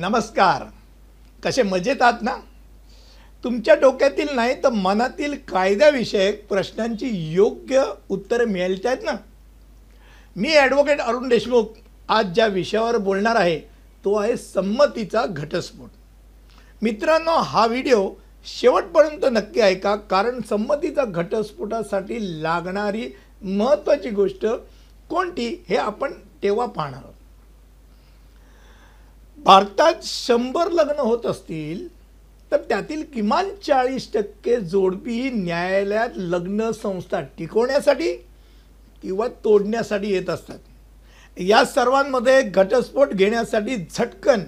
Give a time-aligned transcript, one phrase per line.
[0.00, 0.62] नमस्कार.
[1.44, 2.34] कसे मजेत आहात ना?
[3.44, 9.12] तुमच्या डोक्यातील नाही तर मनातील कायद्याविषयक प्रश्नांची योग्य उत्तरं मिळाली आहेत ना?
[10.36, 11.64] मी ॲडव्होकेट अरुण देशमुख
[12.08, 13.58] आज ज्या विषयावर बोलणार आहे
[14.04, 15.90] तो आहे संमतीचा घटस्फोट.
[16.82, 18.08] मित्रांनो हा व्हिडिओ
[18.46, 23.10] शेवटपर्यंत नक्की ऐका कारण संमतीचा घटस्फोटासाठी लागणारी
[23.42, 24.46] महत्त्वाची गोष्ट
[25.10, 27.14] कोणती हे आपण तेव्हा पाहणार आहोत.
[29.50, 31.86] भारतात शंभर लग्न होत असतील
[32.52, 38.12] तर त्यातील किमान चाळीस टक्के जोडपी न्यायालयात लग्न संस्था टिकवण्यासाठी
[39.04, 40.58] किंवा तोडण्यासाठी येत असतात.
[41.36, 44.44] या सर्वांमध्ये घटस्फोट घेण्यासाठी झटकन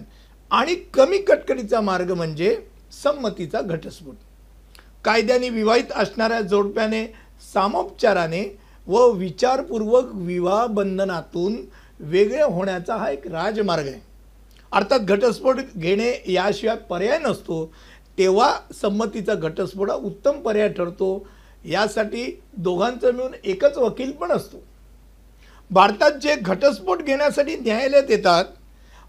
[0.51, 2.56] आणि कमी कटकटीचा मार्ग म्हणजे
[3.03, 4.14] संमतीचा घटस्फोट.
[5.05, 7.05] कायद्याने विवाहित असणाऱ्या जोडप्याने
[7.53, 8.44] सामोपचाराने
[8.87, 11.61] व विचारपूर्वक विवाह बंधनातून
[12.00, 14.11] वेगळे होण्याचा हा एक राजमार्ग आहे.
[14.73, 17.65] अर्थात घटस्फोट घेणे याशिवाय पर्याय नसतो
[18.19, 21.27] तेव्हा संमतीचा घटस्फोट हा उत्तम पर्याय ठरतो.
[21.65, 22.25] यासाठी
[22.56, 24.62] दोघांचं मिळून एकच वकील पण असतो.
[25.70, 28.45] भारतात जे घटस्फोट घेण्यासाठी न्यायालयात येतात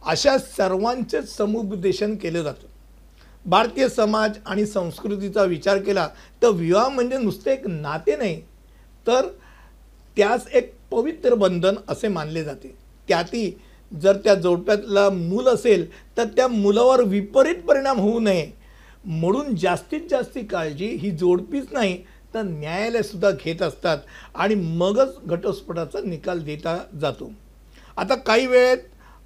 [0.06, 2.68] अशा सर्वांचे समुपदेशन केलं जातं.
[3.46, 6.08] भारतीय समाज आणि संस्कृतीचा विचार केला
[6.42, 8.42] तर विवाह म्हणजे नुसते एक नाते नाही
[9.06, 9.28] तर
[10.18, 12.76] त्यास एक पवित्र बंधन असे मानले जाते.
[13.08, 13.52] त्यातही
[14.02, 15.86] जर त्या जोडप्यातला मूल असेल
[16.18, 18.52] तर त्या मुलावर विपरीत परिणाम होऊ नये.
[19.06, 21.98] म्हणून जास्तीत जास्त काळजी ही जोडपीच नाही
[22.34, 23.98] तर न्यायालयसुद्धा घेत असतात
[24.36, 27.32] आणि मगच घटस्फोटाचा निकाल देता जातो.
[27.98, 28.78] आता काही वेळेत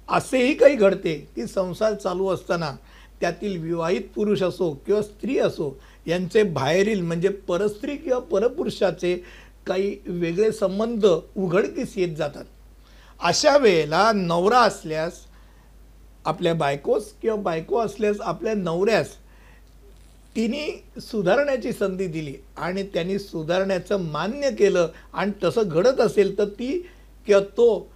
[0.08, 2.70] असेही काही घडते की संसार चालू असताना
[3.20, 9.14] त्यातील विवाहित पुरुष असो किंवा स्त्री असो यांचे बाहेरील म्हणजे परस्त्री किंवा परपुरुषाचे
[9.66, 12.44] काही वेगळे संबंध उघडकीस येत जातात.
[13.20, 15.12] अशा वेळेला नवरा असल्यास
[16.24, 19.08] आपल्या बायकोस किंवा बायको असल्यास आपल्या नवऱ्यास
[20.36, 26.78] तिने सुधारण्याची संधी दिली आणि त्यांनी सुधारण्याचं मान्य केलं आणि तसं घडत असेल तर ती
[27.26, 27.88] किंवा तो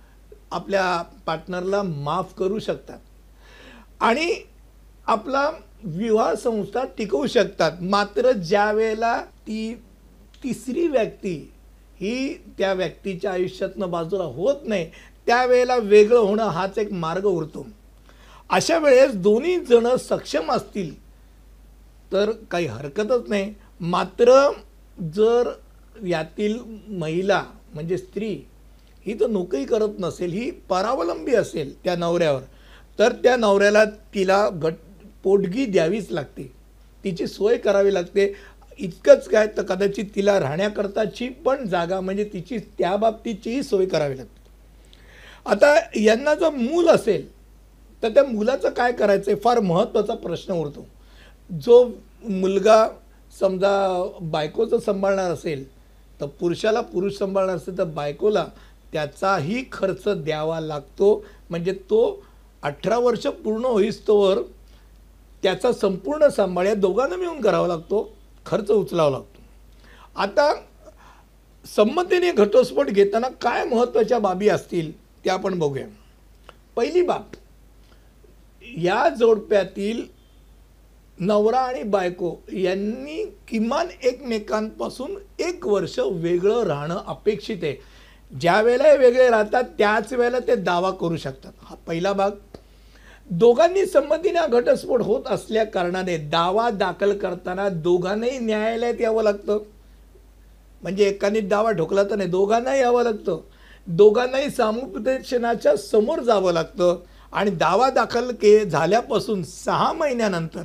[0.51, 2.99] आपल्या पार्टनरला माफ करू शकतात.
[4.01, 4.35] आणि
[5.07, 5.51] आपला
[5.85, 7.73] विवाह संस्था टिकवू शकतात.
[7.81, 9.75] मात्र ज्या वेळेला ती
[10.45, 11.53] तिसरी व्यक्ती
[12.01, 14.91] ही त्या व्यक्तीच्या आयुष्यातनं बाजूला होत नाही
[15.27, 17.67] त्यावेळेला वेगळं होणं हाच एक मार्ग उरतो.
[18.51, 20.95] अशा वेळेस दोन्ही जण सक्षम असतील
[22.13, 23.53] तर काही हरकतच नाही.
[23.81, 24.51] मात्र
[25.15, 25.51] जर
[26.07, 26.59] यातील
[26.99, 27.43] महिला
[27.75, 28.35] म्हणजे स्त्री
[29.07, 32.41] ही तर नोकरी करत नसेल ही परावलंबी असेल त्या नवऱ्यावर
[32.99, 33.85] तर त्या नवऱ्याला
[34.15, 34.75] तिला घट
[35.25, 36.51] पोटगी द्यावीच लागते.
[37.05, 38.33] तिची सोय करावी लागते.
[38.79, 44.42] इतकंच काय तर कदाचित तिला राहण्याकरताची पण जागा म्हणजे तिची त्या बाबतीचीही सोय करावी लागते.
[45.47, 47.27] आता यांना जर मूल असेल
[48.03, 50.87] तर त्या मुलाचं काय करायचं आहे फार महत्त्वाचा प्रश्न उरतो.
[51.51, 51.85] जो
[52.25, 52.87] मुलगा
[53.33, 53.71] समजा
[54.23, 55.65] बायकोचं सांभाळणार असेल
[56.21, 58.45] तर पुरुषाला पुरुष सांभाळणार असेल तर बायकोला
[58.93, 61.25] त्याचाही खर्च द्यावा लागतो.
[61.51, 62.23] म्हणजे तो
[62.63, 64.39] अठरा वर्ष पूर्ण होईस्तोवर
[65.43, 68.09] त्याचा संपूर्ण सांभाळ या दोघांना मिळून करावा लागतो
[68.47, 69.41] खर्च उचलावा लागतो.
[70.17, 70.53] आता
[71.65, 74.91] संमतीने घटस्फोट घेताना काय महत्त्वाच्या बाबी असतील?
[75.25, 75.87] ते आपण बघूया.
[76.77, 77.23] पहिली बाब
[78.79, 80.03] या जोडप्यातील
[81.19, 87.77] नवरा आणि बायको यांनी किमान एकमेकांपासून एक वर्ष वेगळं राहणं अपेक्षित आहे.
[88.41, 91.53] ज्या वेळेला हे वेगळे राहतात त्याच वेळेला ते दावा करू शकतात.
[91.63, 92.31] हा पहिला भाग.
[93.31, 99.59] दोघांनी संमतीने घटस्फोट होत असल्या कारणाने दावा दाखल करताना दोघांनाही न्यायालयात यावं लागतं.
[100.83, 103.41] म्हणजे एकाने दावा ढोकला तर नाही दोघांनाही यावं लागतं.
[103.87, 107.01] दोघांनाही सामुपदेशनाच्या समोर जावं लागतं.
[107.33, 110.63] आणि दावा दाखल के झाल्यापासून सहा महिन्यानंतर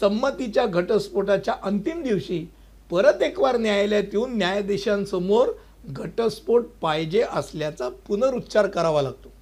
[0.00, 2.46] संमतीच्या घटस्फोटाच्या अंतिम दिवशी
[2.90, 5.48] परत एकवार न्यायालयात येऊन न्यायाधीशांसमोर
[5.88, 9.32] घटस्फोट पाहिजे असल्याचा पुनरुच्चार करावा लागतो.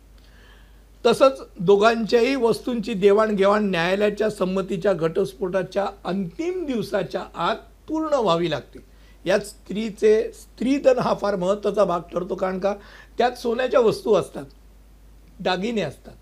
[1.06, 7.56] तसंच दोघांच्याही वस्तूंची देवाणघेवाण न्यायालयाच्या संमतीच्या घटस्फोटाच्या अंतिम दिवसाच्या आत
[7.88, 8.78] पूर्ण व्हावी लागते.
[9.26, 12.74] यात स्त्रीचे स्त्रीधन हा फार महत्त्वाचा भाग ठरतो कारण का?
[13.18, 14.44] त्यात सोन्याच्या वस्तू असतात
[15.40, 16.12] दागिने असतात.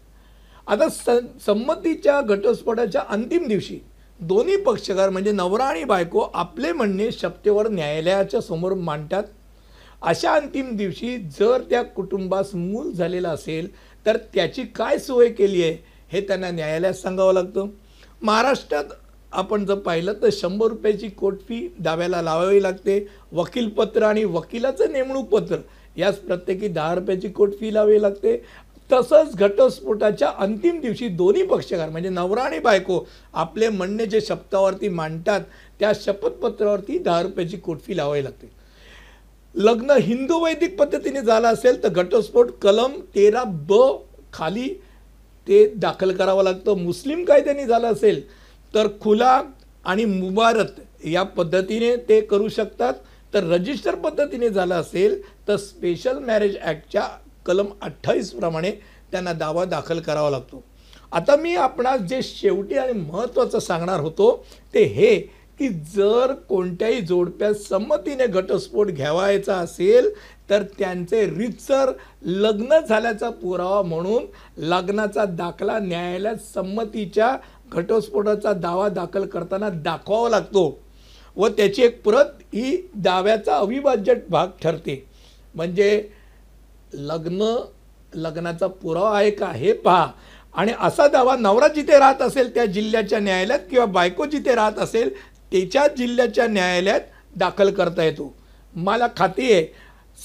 [0.67, 3.79] आता स संमतीच्या घटस्फोटाच्या अंतिम दिवशी
[4.21, 9.23] दोन्ही पक्षकार म्हणजे नवरा आणि बायको आपले म्हणणे शपथेवर न्यायालयाच्या समोर मांडतात.
[10.03, 13.69] अशा अंतिम दिवशी जर त्या कुटुंबास मूल झालेलं असेल
[14.07, 15.77] तर त्याची काय सोय केली आहे
[16.13, 17.69] हे त्यांना न्यायालयात सांगावं लागतं.
[18.23, 18.85] महाराष्ट्रात
[19.33, 23.07] आपण जर पाहिलं तर शंभर रुपयाची कोर्ट फी दाव्याला लावावी लागते.
[23.33, 25.57] वकीलपत्र आणि वकिलाचं नेमणूक पत्र
[25.97, 28.37] यास प्रत्येकी दहा रुपयाची कोर्ट फी लावावी लागते.
[28.91, 32.99] तसंच घटस्फोटाच्या अंतिम दिवशी दोन्ही पक्षकार म्हणजे नवरा आणि बायको
[33.35, 35.41] आपले म्हणणे जे शपथावरती मांडतात
[35.81, 38.51] त्या शपथपत्रावरती दहा रुपयाची कोटफी लावावी लागते.
[39.55, 43.81] लग्न हिंदू वैदिक पद्धतीने झालं असेल तर घटस्फोट कलम तेरा ब
[44.33, 44.69] खाली
[45.47, 46.79] ते दाखल करावं लागतं.
[46.79, 48.23] मुस्लिम कायद्याने झालं असेल
[48.75, 49.41] तर खुला
[49.85, 52.95] आणि मुबारत या पद्धतीने ते करू शकतात.
[53.35, 57.07] तर रजिस्टर पद्धतीने झालं असेल तर स्पेशल मॅरेज ॲक्टच्या
[57.47, 58.71] कलम अठ्ठावीस प्रमाणे
[59.13, 60.63] त्यांना दावा दाखल करावा लागतो.
[61.13, 65.17] आता मी आपणास जे शेवटी आणि महत्त्वाचं सांगणार होतो ते हे
[65.59, 70.09] की जर कोणत्याही जोडप्यास संमतीने घटस्फोट घ्यावायचा असेल
[70.51, 71.93] तर त्यांचे रितसर
[72.23, 74.25] लग्न झाल्याचा पुरावा म्हणून
[74.69, 77.37] लग्नाचा दाखला न्यायालयात संमतीच्या
[77.73, 80.79] घटस्फोटाचा दावा दाखल करताना दाखवावा लागतो
[81.37, 85.05] व त्याची एक प्रत ही दाव्याचा अविभाज्य भाग ठरते.
[85.55, 86.09] म्हणजे
[86.95, 87.57] लग्न
[88.15, 90.07] लग्नाचा पुरावा आहे का हे पहा.
[90.55, 95.15] आणि असा दावा नवरा जिथे राहत असेल त्या जिल्ह्याच्या न्यायालयात किंवा बायको जिथे राहत असेल
[95.53, 97.01] त्याच्या जिल्ह्याच्या न्यायालयात
[97.37, 98.33] दाखल करता येतो.
[98.75, 99.67] मला खात्री आहे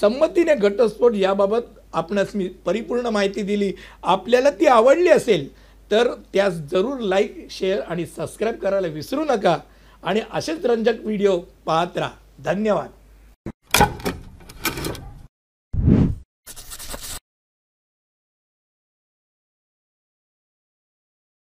[0.00, 3.72] संमतीने घटस्फोट याबाबत आपणास मी परिपूर्ण माहिती दिली.
[4.02, 5.48] आपल्याला ती आवडली असेल
[5.90, 9.58] तर त्यास जरूर लाईक शेअर आणि सबस्क्राईब करायला विसरू नका.
[10.02, 12.10] आणि असेच रंजक व्हिडिओ पाहत राहा.
[12.44, 12.88] धन्यवाद.